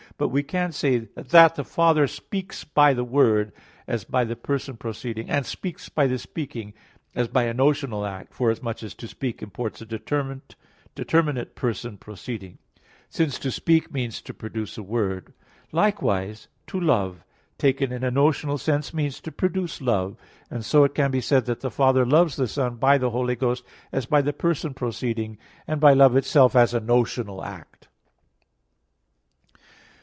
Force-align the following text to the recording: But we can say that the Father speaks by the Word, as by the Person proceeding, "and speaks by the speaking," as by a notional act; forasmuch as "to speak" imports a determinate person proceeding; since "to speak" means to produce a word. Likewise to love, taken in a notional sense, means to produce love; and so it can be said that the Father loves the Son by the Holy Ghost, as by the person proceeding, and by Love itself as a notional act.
But 0.17 0.29
we 0.29 0.43
can 0.43 0.71
say 0.71 1.07
that 1.15 1.55
the 1.55 1.63
Father 1.63 2.05
speaks 2.05 2.63
by 2.63 2.93
the 2.93 3.03
Word, 3.03 3.51
as 3.87 4.03
by 4.03 4.23
the 4.23 4.35
Person 4.35 4.77
proceeding, 4.77 5.27
"and 5.31 5.47
speaks 5.47 5.89
by 5.89 6.05
the 6.05 6.19
speaking," 6.19 6.75
as 7.15 7.27
by 7.27 7.45
a 7.45 7.55
notional 7.55 8.05
act; 8.05 8.31
forasmuch 8.31 8.83
as 8.83 8.93
"to 8.95 9.07
speak" 9.07 9.41
imports 9.41 9.81
a 9.81 9.85
determinate 9.87 11.55
person 11.55 11.97
proceeding; 11.97 12.59
since 13.09 13.39
"to 13.39 13.49
speak" 13.49 13.91
means 13.91 14.21
to 14.21 14.31
produce 14.31 14.77
a 14.77 14.83
word. 14.83 15.33
Likewise 15.71 16.47
to 16.67 16.79
love, 16.79 17.23
taken 17.57 17.91
in 17.91 18.03
a 18.03 18.11
notional 18.11 18.59
sense, 18.59 18.93
means 18.93 19.21
to 19.21 19.31
produce 19.31 19.81
love; 19.81 20.17
and 20.51 20.63
so 20.63 20.83
it 20.83 20.93
can 20.93 21.09
be 21.09 21.21
said 21.21 21.47
that 21.47 21.61
the 21.61 21.71
Father 21.71 22.05
loves 22.05 22.35
the 22.35 22.47
Son 22.47 22.75
by 22.75 22.99
the 22.99 23.09
Holy 23.09 23.35
Ghost, 23.35 23.63
as 23.91 24.05
by 24.05 24.21
the 24.21 24.33
person 24.33 24.75
proceeding, 24.75 25.39
and 25.65 25.81
by 25.81 25.93
Love 25.95 26.15
itself 26.15 26.55
as 26.55 26.75
a 26.75 26.79
notional 26.79 27.43
act. 27.43 27.87